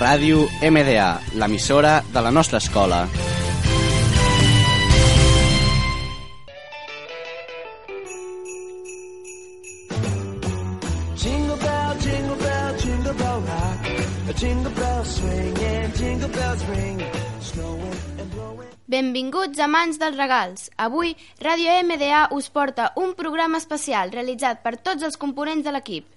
[0.00, 3.02] Ràdio MDA, l'emissora de la nostra escola.
[18.86, 20.70] Benvinguts a Mans dels regals.
[20.78, 21.12] Avui,
[21.44, 26.08] Ràdio MDA us porta un programa especial realitzat per tots els components de l'equip.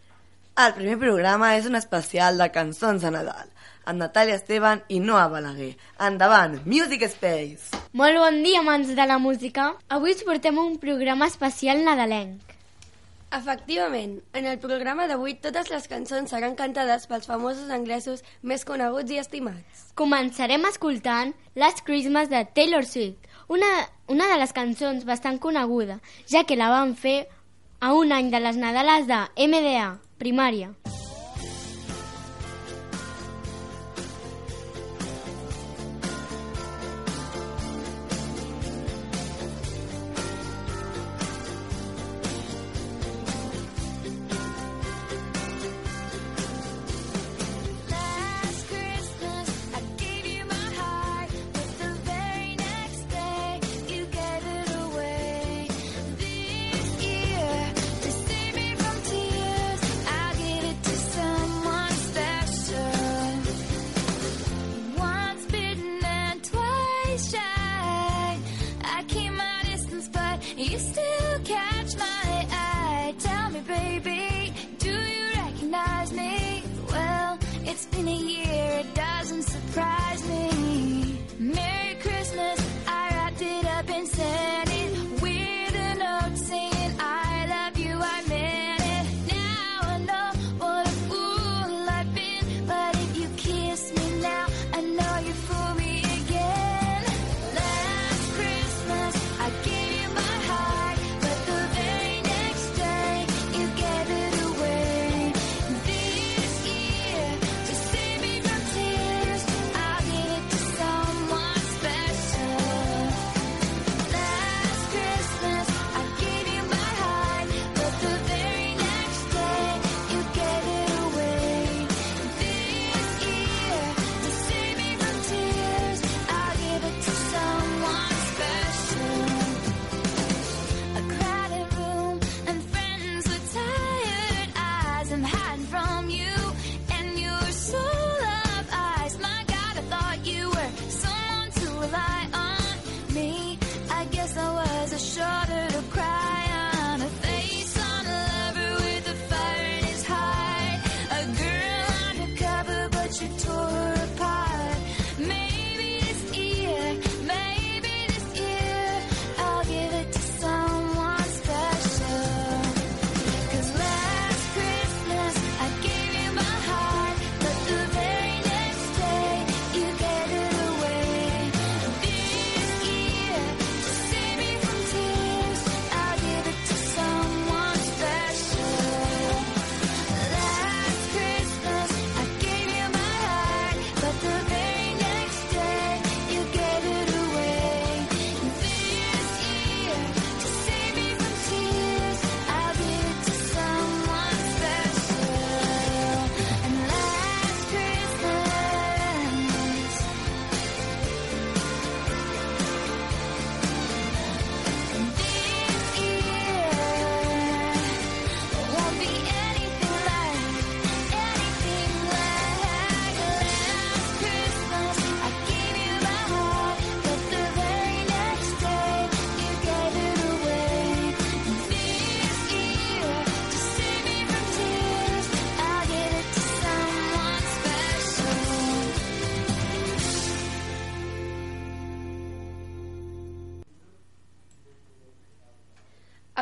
[0.56, 3.53] El primer programa és un especial de cançons de Nadal
[3.86, 5.74] amb Natàlia Esteban i Noa Balaguer.
[6.00, 7.84] Endavant, Music Space!
[7.94, 9.74] Molt bon dia, mans de la música.
[9.90, 12.54] Avui us portem un programa especial nadalenc.
[13.34, 19.10] Efectivament, en el programa d'avui totes les cançons seran cantades pels famosos anglesos més coneguts
[19.10, 19.88] i estimats.
[19.98, 23.72] Començarem escoltant Last Christmas de Taylor Swift, una,
[24.08, 25.98] una de les cançons bastant coneguda,
[26.30, 27.24] ja que la van fer
[27.82, 30.70] a un any de les Nadales de MDA, primària.
[30.74, 31.13] Primària.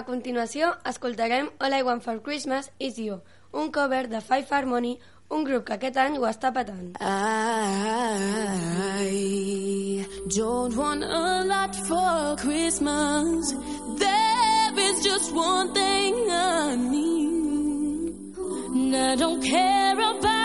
[0.02, 3.20] A continuació, escoltarem All I Want For Christmas Is You,
[3.54, 4.98] un cover de Five Harmony,
[5.30, 6.98] un grup que aquest any ho està patant.
[6.98, 7.14] I
[10.36, 13.54] don't want a lot for Christmas
[14.02, 18.34] There is just one thing I need
[18.96, 20.41] I don't care about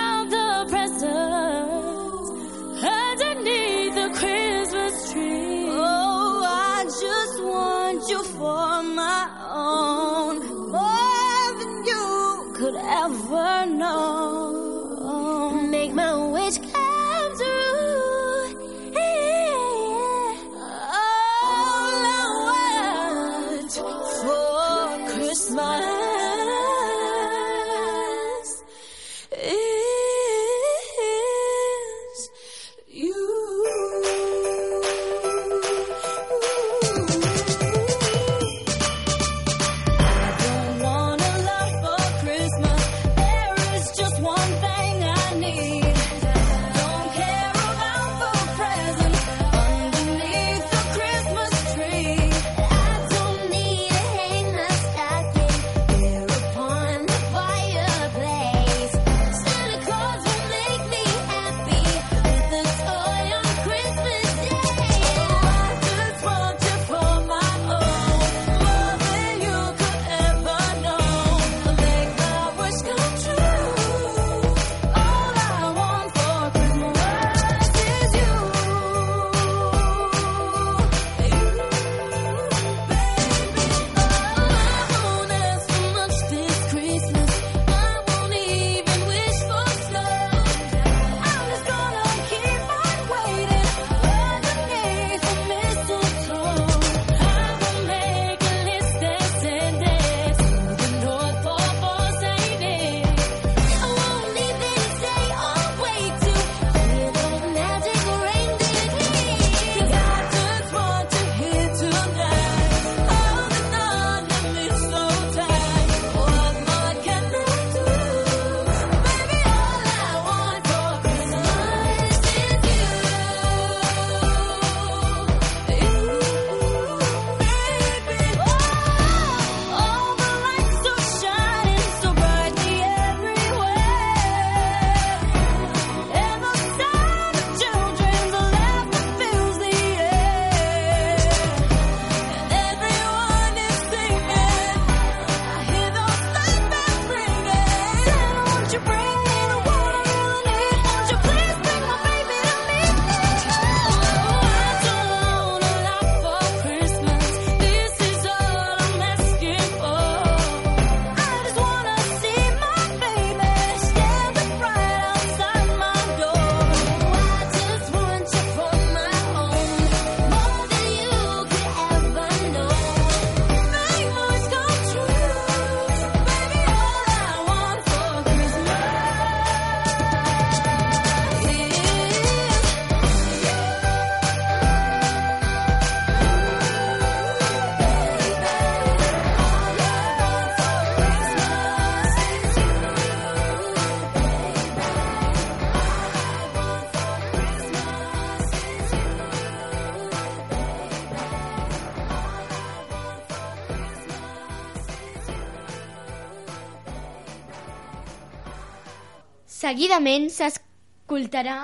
[209.66, 211.56] Seguidament s'escoltarà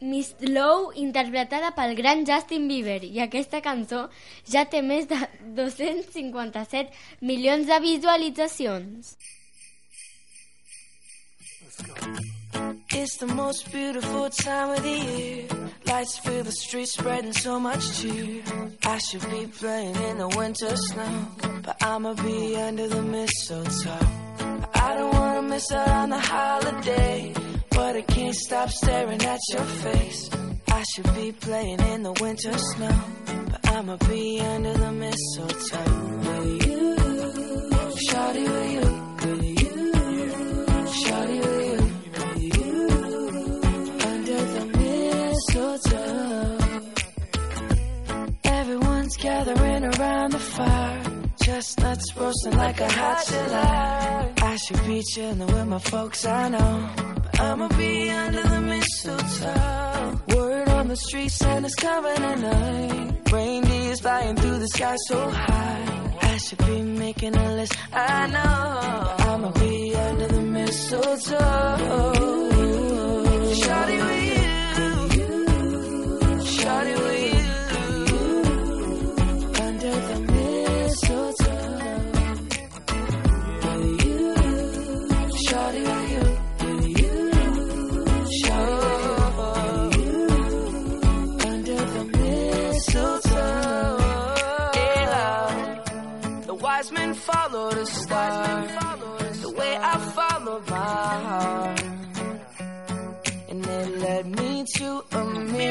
[0.00, 4.00] Miss Low interpretada pel gran Justin Bieber i aquesta cançó
[4.50, 5.18] ja té més de
[5.54, 9.14] 257 milions de visualitzacions.
[12.90, 15.46] It's the most beautiful time of the year.
[15.86, 18.42] Lights fill the streets, spreading so much cheer.
[18.82, 21.28] I should be playing in the winter snow,
[21.62, 24.45] but I'ma be under the mistletoe.
[24.74, 27.32] I don't wanna miss out on the holiday,
[27.70, 30.30] but I can't stop staring at your face.
[30.68, 32.98] I should be playing in the winter snow,
[33.50, 35.92] but I'ma be under the mistletoe.
[36.26, 36.96] With you,
[38.08, 38.86] shawty with you,
[39.26, 39.74] with you,
[41.00, 42.88] shawty with you
[44.12, 46.58] under the mistletoe.
[48.44, 51.02] Everyone's gathering around the fire.
[51.42, 54.35] Chestnuts roasting like a hot July.
[54.56, 56.88] I should be chilling with my folks, I know.
[57.24, 60.20] But I'ma be under the mistletoe.
[60.34, 63.30] Word on the street, Santa's coming tonight.
[63.30, 66.18] Reindeer's flying through the sky so high.
[66.22, 68.80] I should be making a list, I know.
[69.18, 71.76] But I'ma be under the mistletoe.
[73.60, 74.24] Shawty with
[75.18, 75.28] you.
[76.56, 77.25] Shawty with you.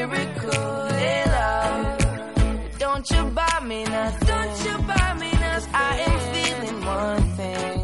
[0.06, 0.86] Miracle.
[1.02, 2.78] Hey, love.
[2.78, 4.28] Don't you buy me nothing.
[4.28, 5.74] Don't you buy me nothing.
[5.74, 7.76] I am feeling one thing.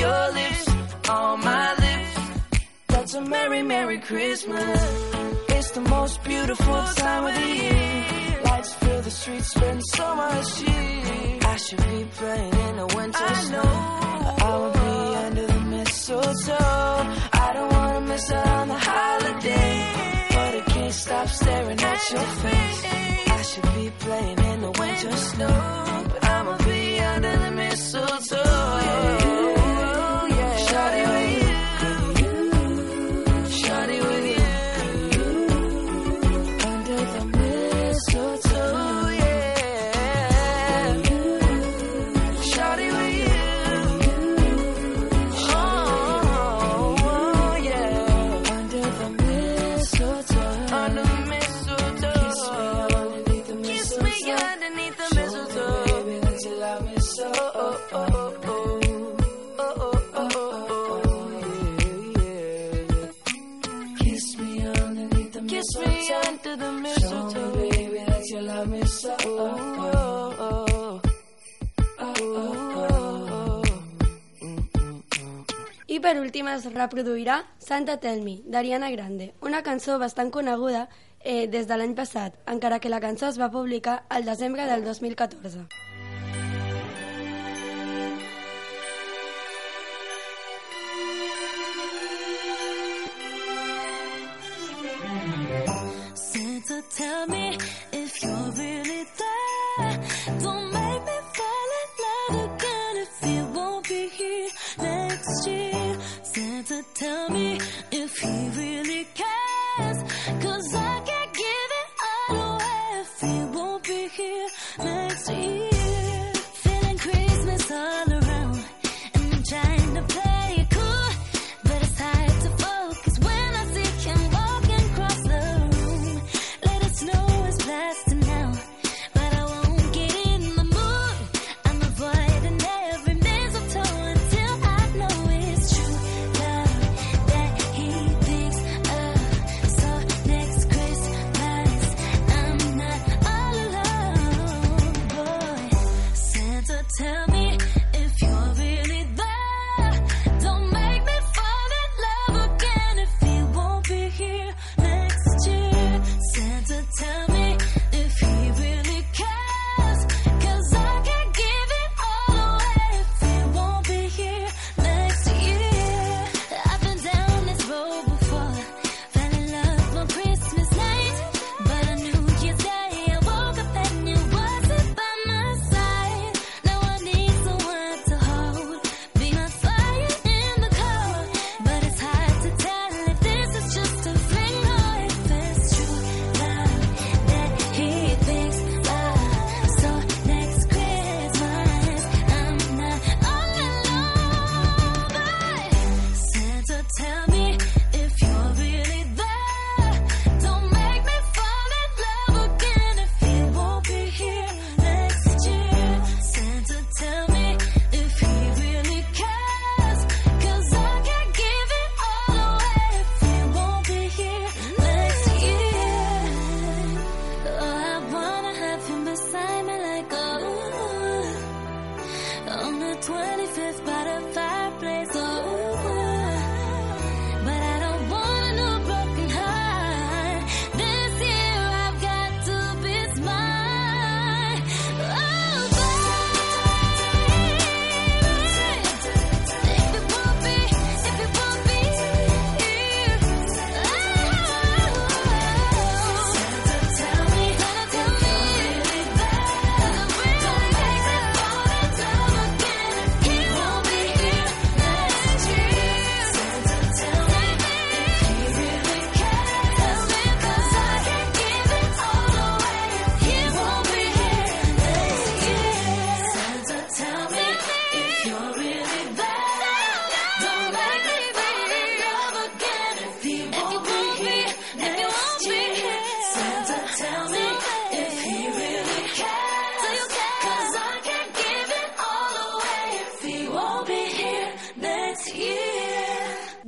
[0.00, 0.68] Your lips
[1.08, 2.18] on my lips.
[2.88, 4.80] That's a merry, merry Christmas.
[5.48, 8.40] It's the most beautiful time of the year.
[8.44, 11.38] Lights fill the streets, spend so much cheer.
[11.42, 13.69] I should be playing in the winter snow.
[21.26, 22.84] Stop staring at your face.
[23.28, 26.04] I should be playing in the winter snow.
[26.08, 29.19] But I'ma be under the mistletoe.
[76.10, 80.88] Per últim es reproduirà Santa Tell Me, d'Ariana Grande, una cançó bastant coneguda
[81.20, 84.82] eh, des de l'any passat, encara que la cançó es va publicar al desembre del
[84.88, 85.68] 2014.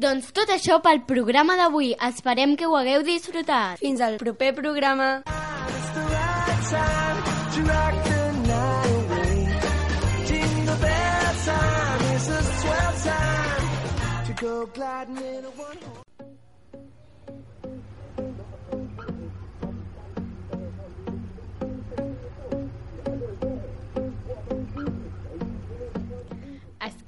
[0.03, 1.93] Doncs tot això pel programa d'avui.
[2.09, 3.79] Esperem que ho hagueu disfrutat.
[3.83, 5.11] Fins al proper programa.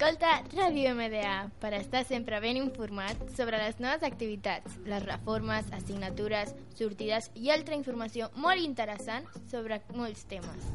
[0.04, 6.50] Escolta Ràdio MDA per estar sempre ben informat sobre les noves activitats, les reformes, assignatures,
[6.76, 10.66] sortides i altra informació molt interessant sobre molts temes.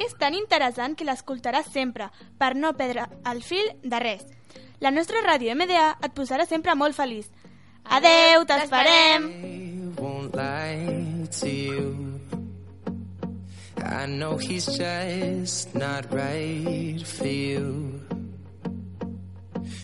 [0.00, 2.08] És tan interessant que l'escoltaràs sempre,
[2.40, 4.24] per no perdre el fil de res.
[4.80, 7.28] La nostra ràdio MDA et posarà sempre molt feliç.
[7.84, 9.28] Adeu, t'esperem!
[10.00, 12.11] won't lie to you.
[13.84, 18.00] I know he's just not right for you.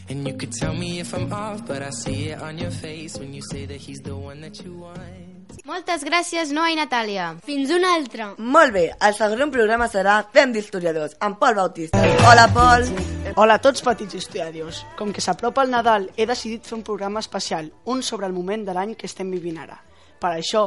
[0.09, 3.19] And you could tell me if I'm off, but I see it on your face
[3.19, 5.26] when you say that he's the one that you want.
[5.69, 7.26] Moltes gràcies, Noa i Natàlia.
[7.45, 8.31] Fins una altra.
[8.38, 12.00] Molt bé, el següent programa serà Fem d'historiadors, amb Pol Bautista.
[12.25, 12.87] Hola, Pol!
[13.35, 14.81] Hola a tots petits historiadors.
[14.97, 18.64] Com que s'apropa el Nadal, he decidit fer un programa especial, un sobre el moment
[18.64, 19.76] de l'any que estem vivint ara.
[20.19, 20.64] Per això,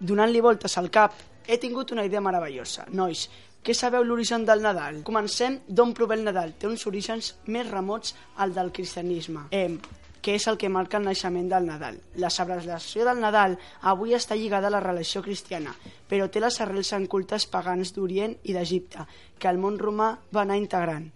[0.00, 2.86] donant-li voltes al cap, he tingut una idea meravellosa.
[2.92, 3.26] Nois,
[3.66, 5.00] què sabeu l'origen del Nadal?
[5.06, 6.52] Comencem d'on prové el Nadal.
[6.54, 9.48] Té uns orígens més remots al del cristianisme.
[9.50, 9.78] Eh,
[10.26, 12.00] que és el que marca el naixement del Nadal.
[12.22, 13.52] La celebració del Nadal
[13.90, 15.74] avui està lligada a la religió cristiana,
[16.10, 19.06] però té les arrels en cultes pagans d'Orient i d'Egipte,
[19.38, 21.06] que el món romà va anar integrant.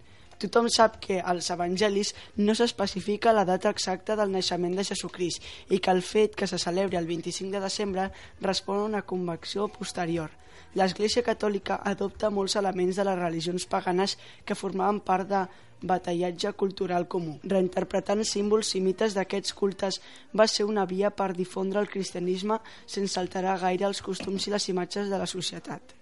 [0.41, 5.77] Tothom sap que als evangelis no s'especifica la data exacta del naixement de Jesucrist i
[5.77, 8.07] que el fet que se celebri el 25 de desembre
[8.41, 10.31] respon a una convecció posterior.
[10.73, 15.43] L'Església Catòlica adopta molts elements de les religions paganes que formaven part de
[15.81, 17.37] batallatge cultural comú.
[17.43, 20.01] Reinterpretant símbols i mites d'aquests cultes
[20.33, 24.69] va ser una via per difondre el cristianisme sense alterar gaire els costums i les
[24.73, 25.97] imatges de la societat.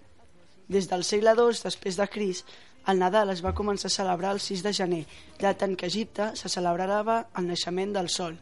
[0.70, 2.46] Des del segle II després de Crist,
[2.88, 5.02] el Nadal es va començar a celebrar el 6 de gener,
[5.38, 8.38] data en què a Egipte se celebrava el naixement del sol.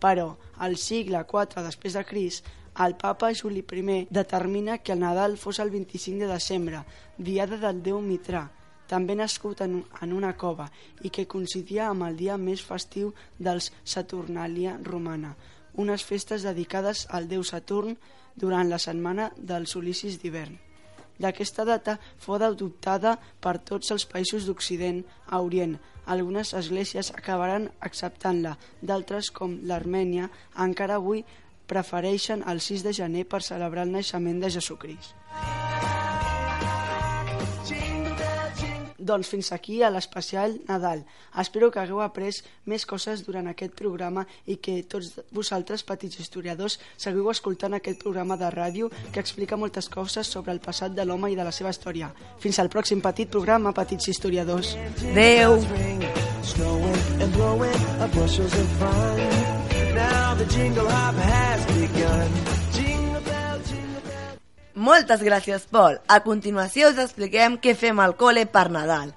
[0.00, 2.46] Però, al segle IV després de Crist,
[2.84, 6.84] el papa Juli I determina que el Nadal fos el 25 de desembre,
[7.18, 8.48] diada del déu Mitrà,
[8.88, 10.70] també nascut en, en una cova
[11.02, 15.36] i que coincidia amb el dia més festiu dels Saturnalia romana,
[15.74, 17.96] unes festes dedicades al déu Saturn
[18.34, 20.69] durant la setmana dels solicis d'hivern.
[21.20, 25.76] D'aquesta data fou adoptada per tots els països d'Occident a Orient.
[26.10, 31.24] Algunes esglésies acabaran acceptant-la, d'altres, com l'Armènia, encara avui
[31.70, 35.14] prefereixen el 6 de gener per celebrar el naixement de Jesucrist.
[39.00, 41.04] Doncs fins aquí a l'especial Nadal.
[41.40, 46.78] Espero que hagueu après més coses durant aquest programa i que tots vosaltres, petits historiadors,
[47.00, 51.32] seguiu escoltant aquest programa de ràdio que explica moltes coses sobre el passat de l'home
[51.32, 52.12] i de la seva història.
[52.38, 54.76] Fins al pròxim petit programa, petits historiadors.
[58.80, 59.60] Fun.
[59.94, 62.69] Now the jingle hop has begun.
[64.80, 65.98] Moltes gràcies, Pol.
[66.08, 69.10] A continuació us expliquem què fem al col·le per Nadal.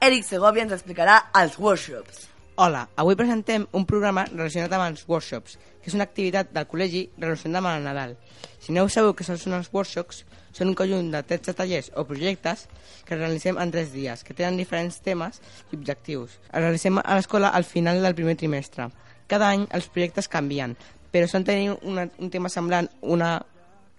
[0.00, 2.22] Eric Segovia ens explicarà els workshops.
[2.56, 7.02] Hola, avui presentem un programa relacionat amb els workshops, que és una activitat del col·legi
[7.18, 8.16] relacionada amb el Nadal.
[8.64, 10.22] Si no sabeu què són els workshops,
[10.56, 12.64] són un conjunt de 13 tallers o projectes
[13.04, 16.40] que realitzem en 3 dies, que tenen diferents temes i objectius.
[16.48, 18.88] Els realitzem a l'escola al final del primer trimestre.
[19.28, 20.78] Cada any els projectes canvien,
[21.12, 23.34] però són tenir un tema semblant, una,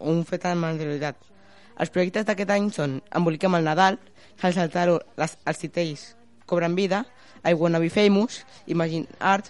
[0.07, 1.17] un fet amb anterioritat.
[1.81, 3.97] Els projectes d'aquest any són Emboliquem el Nadal,
[4.41, 6.05] Cal saltar-ho, els titells
[6.49, 7.05] cobren vida,
[7.45, 9.49] I Wanna Be Famous, Imagine Art,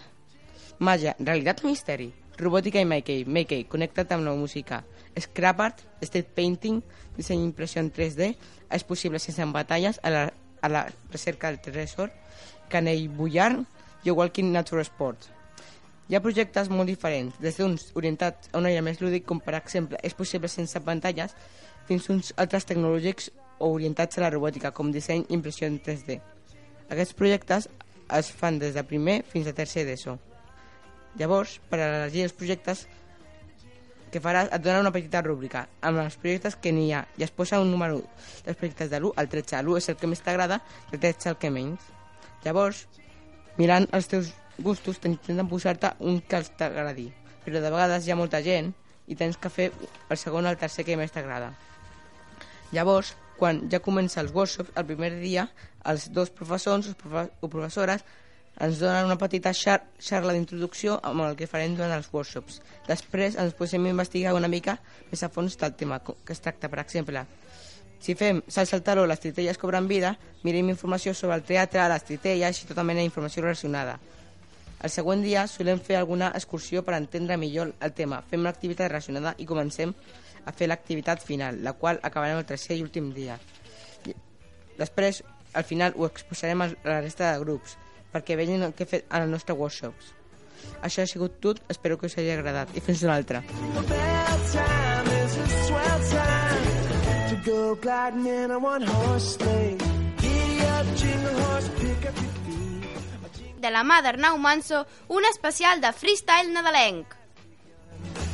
[0.80, 4.84] Màgia, Realitat Misteri, Robòtica i Make Make connecta't amb la música,
[5.20, 6.82] Scrap Art, State Painting,
[7.18, 8.34] Disseny impressió en 3D,
[8.72, 10.24] És possible sense batalles a la,
[10.62, 12.12] a la recerca del tresor,
[12.70, 13.66] Canell Bullar,
[14.04, 15.41] i Walking Nature Sport.
[16.12, 19.54] Hi ha projectes molt diferents, des d'uns orientats a un aire més lúdic, com per
[19.56, 21.32] exemple és possible sense pantalles,
[21.88, 23.30] fins uns altres tecnològics
[23.64, 26.18] o orientats a la robòtica, com disseny i impressió en 3D.
[26.92, 27.70] Aquests projectes
[28.18, 30.18] es fan des de primer fins a tercer d'ESO.
[31.16, 32.84] Llavors, per a elegir els projectes
[34.12, 37.32] que faràs, et donen una petita rúbrica amb els projectes que n'hi ha i es
[37.32, 38.04] posa un número
[38.44, 39.64] dels projectes de l'1 al 13.
[39.64, 40.60] L'1 és el que més t'agrada,
[40.92, 41.88] el 13 el que menys.
[42.44, 42.84] Llavors,
[43.56, 47.10] mirant els teus gustos, t'intenten posar-te un que els t'agradi.
[47.46, 48.72] Però de vegades hi ha molta gent
[49.08, 49.72] i tens que fer
[50.10, 51.52] el segon o el tercer que més t'agrada.
[52.72, 55.48] Llavors, quan ja comença els workshops, el primer dia,
[55.84, 58.04] els dos professors o profe- o professores
[58.62, 62.62] ens donen una petita xar xarra d'introducció amb el que farem durant els workshops.
[62.88, 64.78] Després ens posem a investigar una mica
[65.10, 66.70] més a fons del tema que es tracta.
[66.70, 67.26] Per exemple,
[68.00, 72.04] si fem salsa al taló, les tritelles cobren vida, mirem informació sobre el teatre, les
[72.04, 73.98] tritelles i tota mena d'informació relacionada.
[74.82, 78.22] El següent dia solem fer alguna excursió per entendre millor el tema.
[78.30, 79.94] Fem una activitat relacionada i comencem
[80.46, 83.38] a fer l'activitat final, la qual acabarem el tercer i últim dia.
[84.80, 85.22] Després,
[85.54, 87.78] al final, ho exposarem a la resta de grups
[88.12, 90.12] perquè vegin el que he fet en els nostres workshops.
[90.86, 93.44] Això ha sigut tot, espero que us hagi agradat i fins una altra.
[97.42, 99.76] Go gliding in a one horse sleigh.
[100.22, 101.70] Giddy up, jingle horse,
[103.62, 104.80] De la mà d'Arnau Manso,
[105.14, 107.14] un especial de freestyle nadalenc.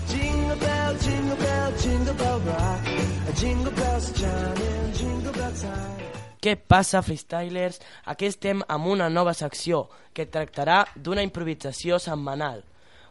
[0.08, 2.88] Jingle bell, jingle bell, jingle bell rock.
[3.36, 6.08] Jingle bells chiming, jingle bell time.
[6.40, 7.82] Què passa, freestylers?
[8.08, 9.84] Aquí estem amb una nova secció
[10.16, 12.64] que tractarà d'una improvisació setmanal.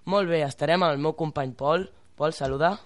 [0.09, 1.85] Molt bé, estarem amb el meu company Pol.
[2.17, 2.79] Pol, saludar.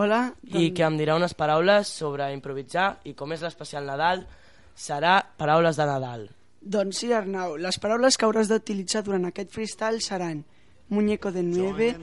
[0.00, 0.30] Hola.
[0.48, 4.24] I que em dirà unes paraules sobre improvisar i com és l'especial Nadal,
[4.72, 6.30] serà paraules de Nadal.
[6.62, 10.44] Doncs sí, Arnau, les paraules que hauràs d'utilitzar durant aquest freestyle seran
[10.88, 11.96] muñeco de nieve,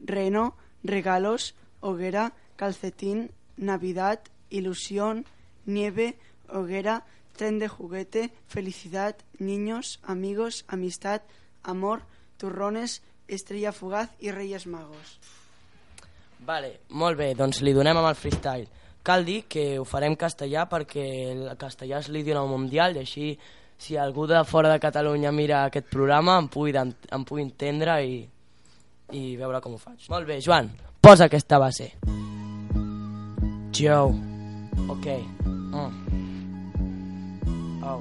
[0.00, 5.26] reno, regalos, hoguera, calcetín, navidad, ilusión,
[5.64, 6.16] nieve,
[6.48, 7.04] hoguera,
[7.36, 11.22] tren de juguete, felicidad, niños, amigos, amistad,
[11.62, 12.02] amor,
[12.36, 15.18] turrones, estrella fugaz i Reyes Magos.
[16.44, 18.66] Vale, molt bé, doncs li donem amb el freestyle.
[19.04, 23.34] Cal dir que ho farem castellà perquè el castellà és l'idioma mundial i així
[23.84, 28.24] si algú de fora de Catalunya mira aquest programa em pugui, em pugui entendre i,
[29.12, 30.08] i veure com ho faig.
[30.08, 30.70] Molt bé, Joan,
[31.04, 31.92] posa aquesta base.
[33.76, 34.08] Joe.
[34.88, 35.06] Ok.
[35.44, 35.92] Mm.
[37.84, 38.00] Oh.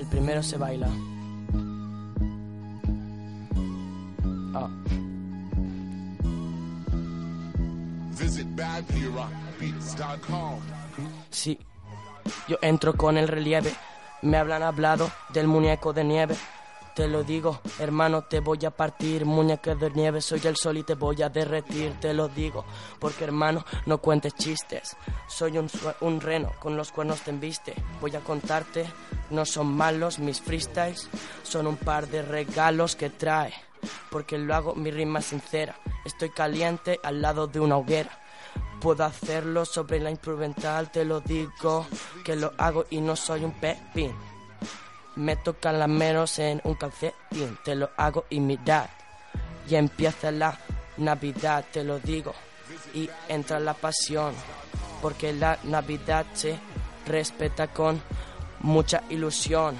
[0.00, 0.88] El primero se baila.
[4.56, 4.70] Oh.
[8.16, 10.60] Visit badbeats.com.
[11.30, 11.58] Sí,
[12.48, 13.74] yo entro con el relieve.
[14.22, 16.36] Me hablan hablado del muñeco de nieve.
[16.94, 19.24] Te lo digo, hermano, te voy a partir.
[19.24, 21.94] Muñeco de nieve, soy el sol y te voy a derretir.
[22.00, 22.64] Te lo digo,
[23.00, 24.96] porque hermano, no cuentes chistes.
[25.26, 25.68] Soy un,
[26.00, 27.74] un reno, con los cuernos te embiste.
[28.00, 28.86] Voy a contarte,
[29.30, 31.08] no son malos mis freestyles.
[31.42, 33.52] Son un par de regalos que trae.
[34.10, 35.74] Porque lo hago mi rima sincera.
[36.04, 38.23] Estoy caliente al lado de una hoguera.
[38.80, 41.86] Puedo hacerlo sobre la instrumental, te lo digo,
[42.24, 44.12] que lo hago y no soy un pepín.
[45.16, 48.88] Me tocan las menos en un calcetín, te lo hago y mirad.
[49.68, 50.58] Y empieza la
[50.98, 52.34] Navidad, te lo digo,
[52.92, 54.34] y entra la pasión,
[55.00, 56.58] porque la Navidad se
[57.06, 58.00] respeta con
[58.60, 59.76] mucha ilusión.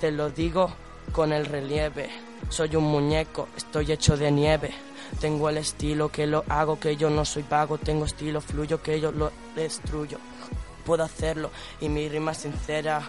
[0.00, 0.72] Te lo digo
[1.12, 2.10] con el relieve,
[2.48, 4.74] soy un muñeco, estoy hecho de nieve.
[5.20, 7.78] Tengo el estilo que lo hago, que yo no soy vago.
[7.78, 10.18] Tengo estilo, fluyo, que yo lo destruyo.
[10.84, 11.50] Puedo hacerlo
[11.80, 13.02] y mi rima es sincera,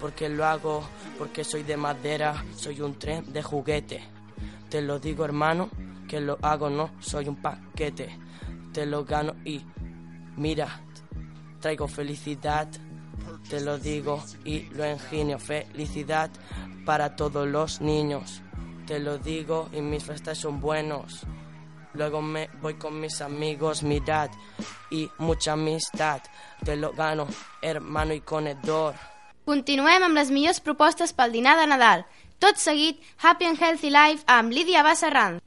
[0.00, 0.82] porque lo hago,
[1.18, 2.44] porque soy de madera.
[2.56, 4.02] Soy un tren de juguete.
[4.70, 5.68] Te lo digo, hermano,
[6.08, 8.18] que lo hago, no soy un paquete.
[8.72, 9.60] Te lo gano y
[10.36, 10.80] mira,
[11.60, 12.68] traigo felicidad.
[13.48, 16.30] Te lo digo y lo enginio, felicidad
[16.84, 18.42] para todos los niños.
[18.86, 21.26] Te lo digo y mis fiestas son buenos.
[21.98, 24.30] Luego me voy con mis amigos, mirad,
[24.88, 26.22] y mucha amistad.
[26.64, 27.26] Te lo gano,
[27.60, 28.94] hermano y conedor.
[29.48, 32.04] Continuem amb les millors propostes pel dinar de Nadal.
[32.38, 35.40] Tot seguit, Happy and Healthy Life amb Lídia Basserran.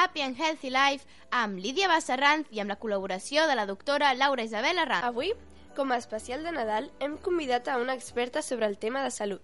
[0.00, 4.46] Happy and Healthy Life amb Lídia Basserran i amb la col·laboració de la doctora Laura
[4.46, 5.02] Isabel Arran.
[5.04, 5.34] Avui,
[5.76, 9.42] com a especial de Nadal, hem convidat a una experta sobre el tema de salut.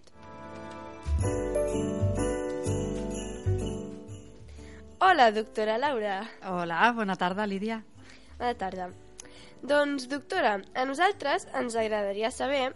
[4.99, 6.23] Hola, doctora Laura.
[6.49, 7.83] Hola, bona tarda, Lídia.
[8.39, 8.87] Bona tarda.
[9.61, 12.71] Doncs, doctora, a nosaltres ens agradaria saber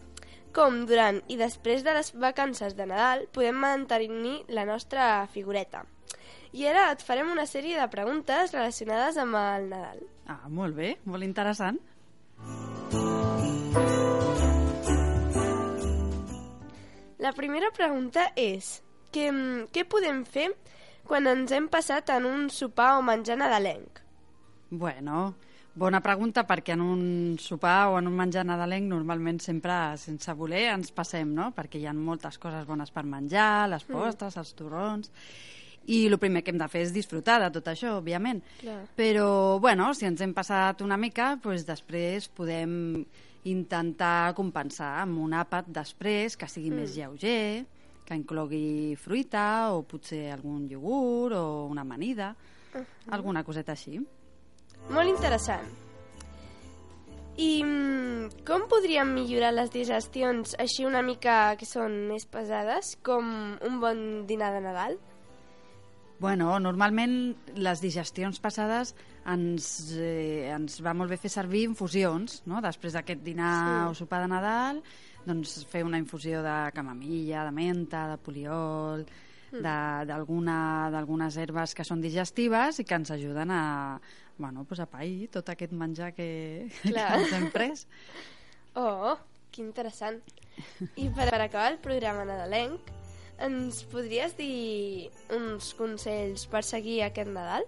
[0.53, 5.87] com durant i després de les vacances de Nadal podem mantenir la nostra figureta.
[6.53, 10.01] I ara et farem una sèrie de preguntes relacionades amb el Nadal.
[10.27, 11.79] Ah, molt bé, molt interessant.
[17.21, 18.81] La primera pregunta és
[19.13, 20.49] que, mm, què podem fer
[21.07, 24.01] quan ens hem passat en un sopar o menjar nadalenc?
[24.71, 25.35] Bueno,
[25.73, 30.65] Bona pregunta, perquè en un sopar o en un menjar nadalenc normalment sempre, sense voler,
[30.75, 31.53] ens passem, no?
[31.55, 33.93] Perquè hi ha moltes coses bones per menjar, les Mm.
[33.93, 35.13] postres, els torrons...
[35.87, 38.43] I el primer que hem de fer és disfrutar de tot això, òbviament.
[38.61, 38.83] Clar.
[38.97, 43.05] Però, bueno, si ens hem passat una mica, doncs després podem
[43.49, 46.75] intentar compensar amb un àpat després que sigui Mm.
[46.77, 47.65] més lleuger,
[48.05, 52.35] que inclogui fruita o potser algun iogurt o una amanida,
[53.09, 53.99] alguna coseta així.
[54.91, 55.67] Molt interessant.
[57.39, 63.57] I mm, com podríem millorar les digestions així una mica que són més pesades, com
[63.63, 64.99] un bon dinar de Nadal?
[66.21, 67.15] Bueno, normalment
[67.57, 68.93] les digestions passades
[69.25, 72.61] ens, eh, ens va molt bé fer servir infusions, no?
[72.61, 73.91] Després d'aquest dinar Sí.
[73.91, 74.83] o sopar de Nadal,
[75.25, 79.07] doncs fer una infusió de camamilla, de menta, de poliol,
[79.53, 79.63] Mm.
[79.65, 84.01] d'algunes herbes que són digestives i que ens ajuden a,
[84.39, 87.19] bueno, pues a pair tot aquest menjar que, que Clar.
[87.19, 87.87] ens hem pres.
[88.75, 89.17] Oh,
[89.51, 90.21] que interessant.
[90.95, 92.81] I per, per acabar el programa nadalenc,
[93.41, 97.65] ens podries dir uns consells per seguir aquest Nadal?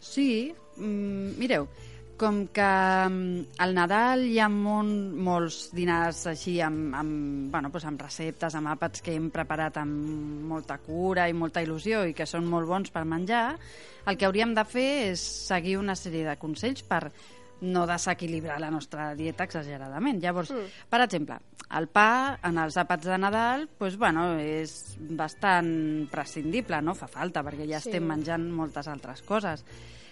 [0.00, 1.66] Sí, mm, mireu,
[2.16, 2.66] com que
[3.08, 8.56] mm, al Nadal hi ha molt, molts dinars així amb, amb, bueno, doncs amb receptes,
[8.56, 12.68] amb àpats que hem preparat amb molta cura i molta il·lusió i que són molt
[12.68, 13.46] bons per menjar,
[14.06, 17.08] el que hauríem de fer és seguir una sèrie de consells per
[17.62, 20.20] no desequilibrar la nostra dieta exageradament.
[20.22, 20.88] Llavors, Mm.
[20.90, 21.38] per exemple,
[21.78, 27.42] el pa en els àpats de Nadal doncs, bueno, és bastant prescindible, no fa falta,
[27.42, 27.88] perquè ja Sí.
[27.88, 29.64] estem menjant moltes altres coses.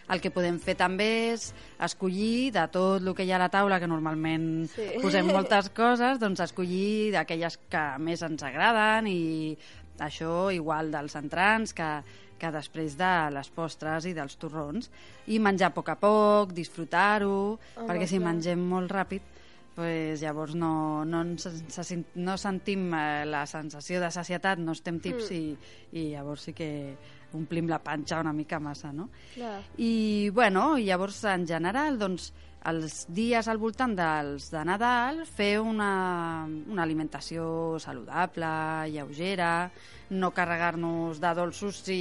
[0.08, 3.48] El que podem fer també és escollir de tot el que hi ha a la
[3.48, 4.82] taula, que normalment Sí.
[5.02, 9.56] posem moltes coses, doncs escollir d'aquelles que més ens agraden i
[9.98, 12.02] això igual dels entrants que,
[12.44, 14.90] que després de les postres i dels torrons
[15.32, 18.28] i menjar a poc a poc, disfrutar-ho, Home, perquè si clar.
[18.30, 19.32] mengem molt ràpid
[19.74, 25.34] pues, llavors no, no, no sentim eh, la sensació de sacietat, no estem tips Mm.
[25.34, 26.68] i, i llavors sí que
[27.34, 29.08] omplim la panxa una mica massa, no?
[29.34, 29.56] Clar.
[29.82, 32.28] I, bueno, llavors, en general, doncs,
[32.64, 38.48] els dies al voltant dels de Nadal, fer una, una alimentació saludable,
[38.92, 39.68] lleugera,
[40.16, 41.98] no carregar-nos de dolços si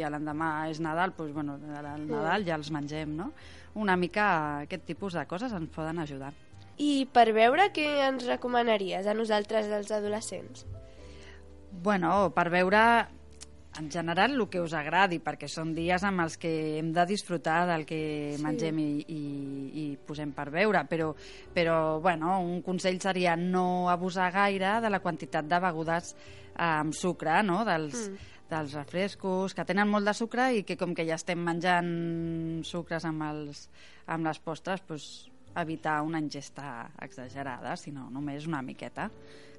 [0.00, 3.32] l'endemà és Nadal, doncs, bueno, al Nadal ja els mengem, no?
[3.74, 4.26] Una mica
[4.64, 6.32] aquest tipus de coses ens poden ajudar.
[6.80, 10.64] I per veure què ens recomanaries a nosaltres, els adolescents?
[11.84, 12.82] Bueno, per veure
[13.78, 17.66] en general el que us agradi, perquè són dies amb els que hem de disfrutar
[17.70, 18.42] del que Sí.
[18.44, 19.22] mengem i, i,
[19.82, 21.14] i posem per veure, però,
[21.54, 26.92] però bueno, un consell seria no abusar gaire de la quantitat de begudes eh, amb
[26.92, 27.64] sucre, no?
[27.64, 28.16] dels, Mm.
[28.52, 33.04] dels refrescos, que tenen molt de sucre i que com que ja estem menjant sucres
[33.08, 33.70] amb, els,
[34.06, 39.10] amb les postres, doncs evitar una ingesta exagerada, sinó només una miqueta.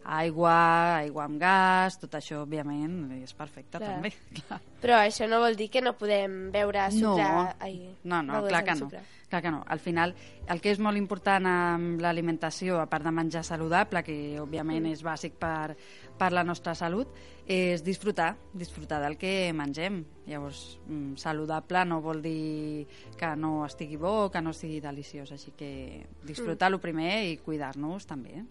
[0.05, 3.95] Aigua, aigua amb gas, tot això, òbviament, és perfecte Clar.
[3.95, 4.11] també.
[4.47, 4.59] Clar.
[4.83, 7.23] Però això no vol dir que no podem beure sucre...
[7.23, 8.77] No, ai, no, no, clar que no.
[8.85, 9.03] sucre.
[9.29, 9.63] Clar que no.
[9.65, 10.11] Al final,
[10.45, 14.91] el que és molt important amb l'alimentació, a part de menjar saludable, que òbviament Mm.
[14.93, 15.73] és bàsic per,
[16.19, 17.07] per la nostra salut,
[17.47, 20.03] és disfrutar, disfrutar del que mengem.
[20.27, 22.85] Llavors, mm, saludable no vol dir
[23.17, 26.71] que no estigui bo, que no sigui deliciós, així que disfrutar Mm.
[26.75, 28.43] lo primer i cuidar-nos també.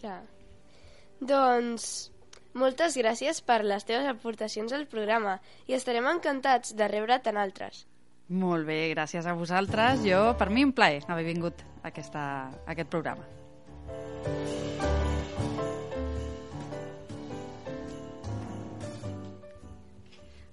[0.00, 0.22] Clar.
[1.20, 2.10] Doncs
[2.56, 5.36] moltes gràcies per les teves aportacions al programa
[5.68, 7.84] i estarem encantats de rebre't en altres.
[8.30, 10.00] Molt bé, gràcies a vosaltres.
[10.06, 12.22] Jo, per mi, un plaer haver vingut a, aquesta,
[12.64, 13.26] a aquest programa.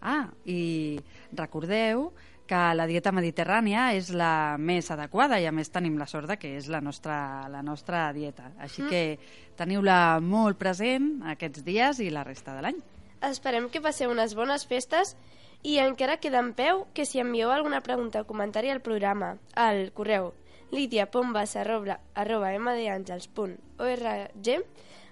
[0.01, 0.99] Ah, i
[1.35, 2.09] recordeu
[2.47, 6.37] que la dieta mediterrània és la més adequada i a més tenim la sort de
[6.39, 8.51] que és la nostra, la nostra dieta.
[8.57, 8.89] Així Mm.
[8.89, 9.19] que
[9.55, 12.77] teniu-la molt present aquests dies i la resta de l'any.
[13.21, 15.15] Esperem que passeu unes bones festes
[15.63, 19.91] i encara queda en peu que si envieu alguna pregunta o comentari al programa al
[19.91, 20.33] correu
[20.71, 24.65] lidia.pombas arroba, arroba mdangels.org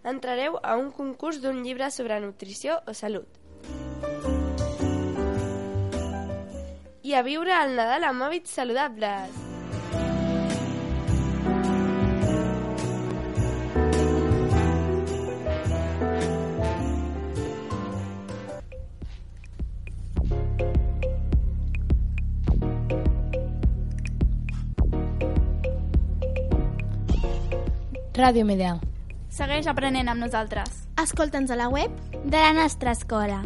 [0.04, 3.26] entrareu a un concurs d'un llibre sobre nutrició o salut.
[7.06, 9.36] I a viure el Nadal amb hàbits saludables.
[28.16, 28.80] Ràdio Medea.
[29.30, 30.88] Segueix aprenent amb nosaltres.
[31.06, 33.44] Escolta'ns a la web de la nostra escola.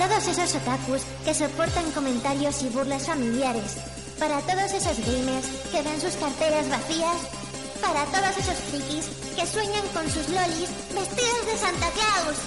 [0.00, 3.76] Todos esos otakus que soportan comentarios y burlas familiares.
[4.18, 7.20] Para todos esos gamers que ven sus carteras vacías.
[7.82, 12.38] Para todos esos frikis que sueñan con sus lolis vestidos de Santa Claus.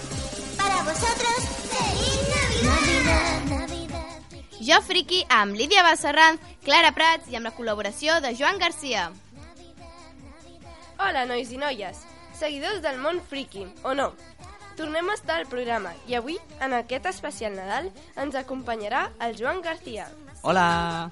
[0.58, 1.38] Para vosotros,
[1.70, 3.60] ¡Feliz Navidad!
[3.60, 4.04] Navidad.
[4.60, 9.12] Jo Friki amb Lídia Basserran, Clara Prats i amb la col·laboració de Joan Garcia.
[10.98, 12.02] Hola, nois i noies,
[12.40, 14.14] seguidors del món friki, o no?
[14.76, 19.62] Tornem a estar al programa i avui, en aquest especial Nadal, ens acompanyarà el Joan
[19.62, 20.08] García.
[20.42, 21.12] Hola!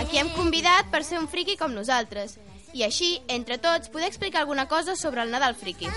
[0.00, 2.38] Aquí hem convidat per ser un friki com nosaltres
[2.72, 5.90] i així, entre tots, poder explicar alguna cosa sobre el Nadal friki.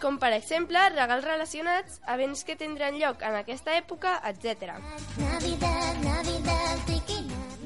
[0.00, 4.78] Com per exemple, regals relacionats béns que tindran lloc en aquesta època, etc.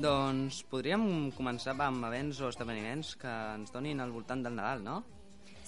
[0.03, 5.03] Doncs podríem començar amb events o esdeveniments que ens donin al voltant del Nadal, no?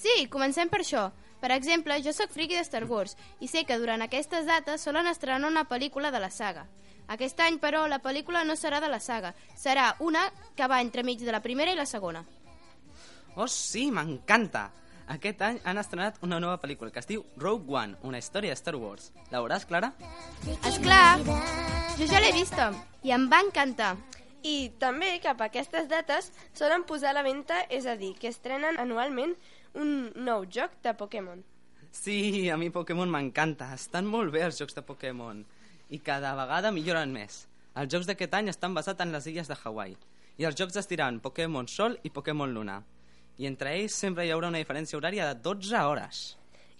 [0.05, 1.09] Sí, comencem per això.
[1.41, 5.09] Per exemple, jo sóc friki de Star Wars i sé que durant aquestes dates solen
[5.09, 6.67] estrenar una pel·lícula de la saga.
[7.09, 9.35] Aquest any, però, la pel·lícula no serà de la saga.
[9.57, 10.25] Serà una
[10.57, 12.25] que va entremig de la primera i la segona.
[13.37, 14.71] Oh, sí, m'encanta!
[15.13, 18.61] Aquest any han estrenat una nova pel·lícula que es diu Rogue One, una història de
[18.61, 19.11] Star Wars.
[19.33, 19.93] La veuràs, Clara?
[20.65, 21.19] Esclar,
[21.99, 22.71] jo ja l'he vista
[23.05, 23.95] i em va encantar.
[24.45, 28.29] I també cap a aquestes dates solen posar a la venda, és a dir, que
[28.29, 29.37] estrenen anualment
[29.81, 31.43] un nou joc de Pokémon.
[31.95, 33.71] Sí, a mi Pokémon m'encanta.
[33.75, 35.45] Estan molt bé els jocs de Pokémon.
[35.91, 37.45] I cada vegada milloren més.
[37.79, 39.97] Els jocs d'aquest any estan basats en les illes de Hawaii.
[40.39, 42.81] I els jocs es diran Pokémon Sol i Pokémon Luna.
[43.39, 46.25] I entre ells sempre hi haurà una diferència horària de 12 hores.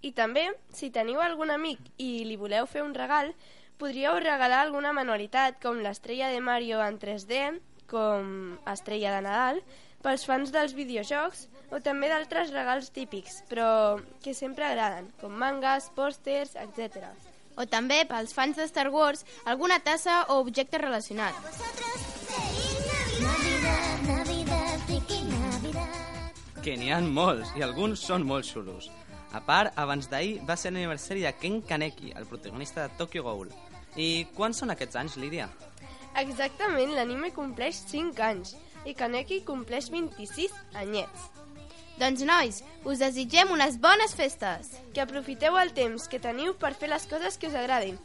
[0.03, 3.33] I també, si teniu algun amic i li voleu fer un regal,
[3.79, 7.41] podríeu regalar alguna manualitat com l'estrella de Mario en 3D,
[7.91, 9.63] com estrella de Nadal,
[10.05, 15.89] pels fans dels videojocs o també d'altres regals típics, però que sempre agraden, com mangas,
[15.97, 17.09] pòsters, etc.
[17.57, 21.35] O també, pels fans de Star Wars, alguna tassa o objecte relacionat.
[26.65, 28.91] Que n'hi ha molts, i alguns són molt xulos.
[29.35, 33.49] A part, abans d'ahir va ser l'aniversari de Ken Kaneki, el protagonista de Tokyo Ghoul.
[33.97, 35.49] I quants són aquests anys, Lídia?
[36.21, 41.31] Exactament, l'anime compleix 5 anys i Kaneki compleix 26 anyets.
[41.99, 44.73] Doncs nois, us desitgem unes bones festes.
[44.95, 47.99] Que aprofiteu el temps que teniu per fer les coses que us agradin.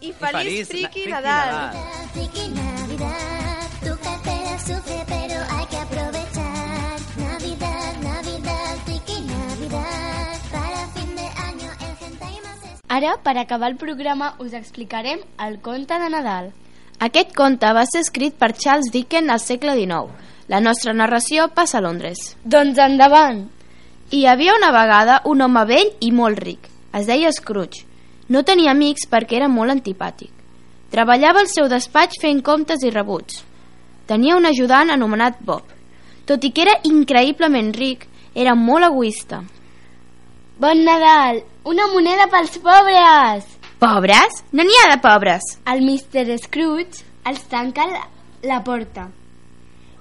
[0.00, 1.52] I feliç, feliç Friki Nadal!
[1.52, 2.08] Nadal.
[2.14, 7.00] Friki Navidad, tu cartera sufre pero hay que aprovechar.
[7.18, 12.80] Navidad, Navidad, Friki Navidad, para fin de año el hentai más.
[12.88, 16.54] Ara, per acabar el programa, us explicarem el conte de Nadal.
[16.98, 20.08] Aquest conte va ser escrit per Charles Dickens al segle XIX.
[20.50, 22.32] La nostra narració passa a Londres.
[22.42, 23.44] Doncs endavant!
[24.10, 26.66] Hi havia una vegada un home vell i molt ric.
[26.98, 27.84] Es deia Scrooge.
[28.28, 30.32] No tenia amics perquè era molt antipàtic.
[30.90, 33.44] Treballava al seu despatx fent comptes i rebuts.
[34.10, 35.70] Tenia un ajudant anomenat Bob.
[36.26, 39.44] Tot i que era increïblement ric, era molt egoista.
[40.58, 41.44] Bon Nadal!
[41.62, 43.57] Una moneda pels pobres!
[43.78, 44.40] Pobres?
[44.50, 45.44] No n'hi ha de pobres.
[45.70, 46.34] El Mr.
[46.42, 47.84] Scrooge els tanca
[48.42, 49.04] la, porta.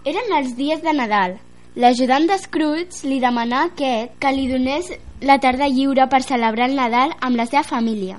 [0.01, 1.35] Eren els dies de Nadal.
[1.77, 4.89] L'ajudant de Scrooge li demanà a aquest que li donés
[5.21, 8.17] la tarda lliure per celebrar el Nadal amb la seva família.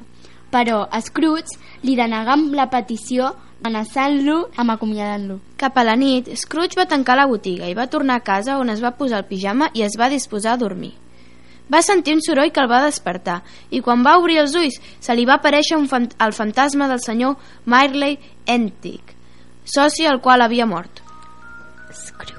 [0.55, 5.41] Però Scrooge li denegà amb la petició amenaçant-lo amb acomiadant-lo.
[5.59, 8.71] Cap a la nit, Scrooge va tancar la botiga i va tornar a casa on
[8.71, 10.95] es va posar el pijama i es va disposar a dormir.
[11.73, 15.15] Va sentir un soroll que el va despertar i quan va obrir els ulls se
[15.15, 19.13] li va aparèixer un fan el fantasma del senyor Marley Entic,
[19.65, 21.03] soci al qual havia mort.
[21.93, 22.37] Scrooge.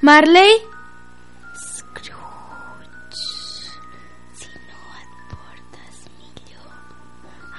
[0.00, 0.54] Marley?
[1.58, 2.14] Scrooge,
[4.38, 6.70] si no et portes millor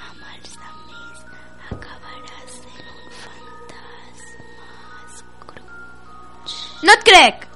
[0.08, 1.22] amb els altres,
[1.70, 4.72] acabaràs sent un fantasma,
[5.20, 6.58] Scrooge.
[6.82, 7.49] No et crec!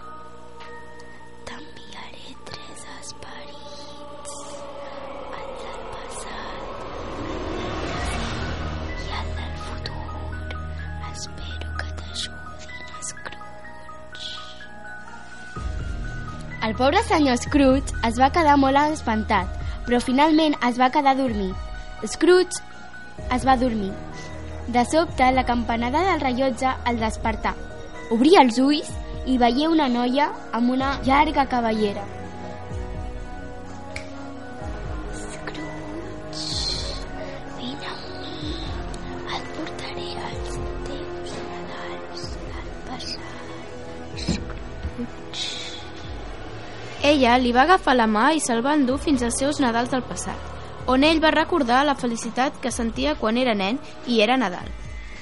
[16.64, 19.50] El pobre senyor Scrooge es va quedar molt espantat,
[19.84, 21.50] però finalment es va quedar a dormir.
[22.08, 22.62] Scrooge
[23.36, 23.90] es va dormir.
[24.72, 27.52] De sobte, la campanada del rellotge el despertà.
[28.16, 28.88] Obria els ulls
[29.28, 32.06] i veia una noia amb una llarga cabellera.
[47.14, 50.02] Ella li va agafar la mà i se'l va endur fins als seus Nadals del
[50.02, 50.34] passat,
[50.90, 53.76] on ell va recordar la felicitat que sentia quan era nen
[54.10, 54.66] i era Nadal.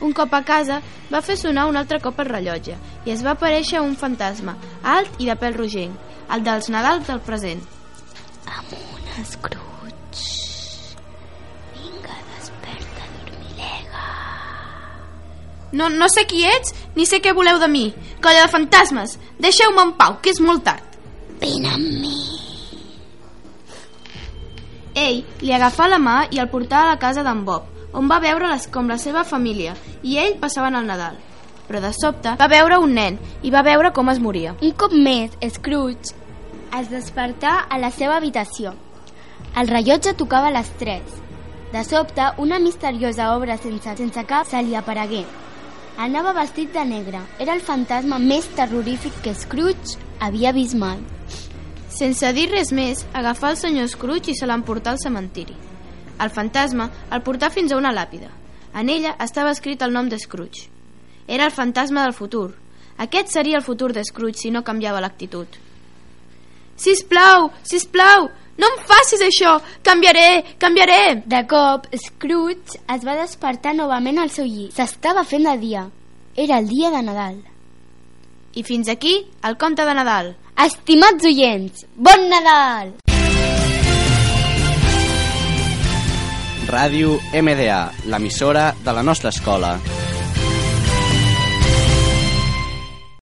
[0.01, 0.79] Un cop a casa,
[1.13, 5.21] va fer sonar un altre cop el rellotge i es va aparèixer un fantasma, alt
[5.21, 5.99] i de pèl rogenc,
[6.33, 7.61] el dels Nadals del present.
[8.47, 10.23] Amunt, Scrooge.
[11.75, 14.07] Vinga, desperta, dormilega.
[15.77, 17.85] No, no sé qui ets, ni sé què voleu de mi.
[18.25, 20.92] Colla de fantasmes, deixeu-me en pau, que és molt tard.
[21.43, 22.13] Vine amb mi.
[24.95, 27.65] Ell li agafà la mà i el portà a la casa d'en Bob,
[27.99, 29.73] on va veure les, com la seva família
[30.07, 31.17] i ell passaven el Nadal.
[31.67, 34.53] Però de sobte va veure un nen i va veure com es moria.
[34.63, 36.15] Un cop més, Scrooge
[36.79, 38.77] es despertà a la seva habitació.
[39.59, 41.17] El rellotge tocava a les 3.
[41.73, 45.25] De sobte, una misteriosa obra sense, sense cap se li aparegué.
[45.99, 47.21] Anava vestit de negre.
[47.43, 51.03] Era el fantasma més terrorífic que Scrooge havia vist mai.
[52.03, 55.53] Sense dir res més, agafà el senyor Scrooge i se l'emportà al cementiri.
[56.25, 58.27] El fantasma el portà fins a una làpida.
[58.75, 60.65] En ella estava escrit el nom de Scrooge.
[61.29, 62.57] Era el fantasma del futur.
[63.07, 65.47] Aquest seria el futur de Scrooge si no canviava l'actitud.
[66.75, 68.27] Sisplau, sisplau,
[68.59, 69.55] no em facis això!
[69.87, 71.23] Canviaré, canviaré!
[71.23, 74.75] De cop, Scrooge es va despertar novament al seu llit.
[74.75, 75.87] S'estava fent de dia.
[76.35, 77.43] Era el dia de Nadal.
[78.59, 80.35] I fins aquí el conte de Nadal.
[80.61, 82.93] Estimats oients, bon Nadal!
[86.69, 87.81] Ràdio MDA,
[88.13, 89.79] l'emissora de la nostra escola.